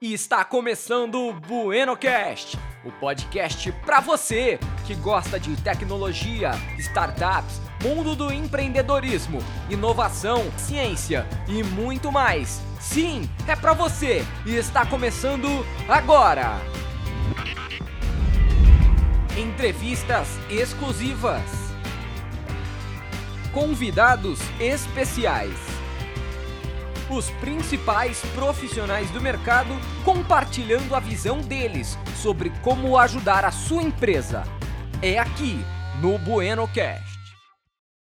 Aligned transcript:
E 0.00 0.14
está 0.14 0.44
começando 0.44 1.26
o 1.26 1.32
BuenoCast, 1.32 2.56
o 2.84 2.92
podcast 2.92 3.72
para 3.84 3.98
você 3.98 4.56
que 4.86 4.94
gosta 4.94 5.40
de 5.40 5.60
tecnologia, 5.60 6.52
startups, 6.78 7.60
mundo 7.82 8.14
do 8.14 8.32
empreendedorismo, 8.32 9.40
inovação, 9.68 10.52
ciência 10.56 11.26
e 11.48 11.64
muito 11.64 12.12
mais. 12.12 12.62
Sim, 12.78 13.28
é 13.48 13.56
para 13.56 13.72
você 13.72 14.24
e 14.46 14.54
está 14.54 14.86
começando 14.86 15.66
agora. 15.88 16.60
Entrevistas 19.36 20.28
exclusivas. 20.48 21.42
Convidados 23.52 24.38
especiais 24.60 25.77
os 27.14 27.30
principais 27.30 28.20
profissionais 28.34 29.10
do 29.10 29.20
mercado 29.20 29.74
compartilhando 30.04 30.94
a 30.94 31.00
visão 31.00 31.40
deles 31.40 31.98
sobre 32.16 32.50
como 32.62 32.96
ajudar 32.98 33.44
a 33.44 33.50
sua 33.50 33.82
empresa. 33.82 34.44
É 35.00 35.18
aqui 35.18 35.64
no 36.00 36.18
Bueno 36.18 36.68
Cash. 36.68 37.17